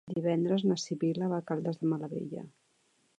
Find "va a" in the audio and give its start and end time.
1.33-1.45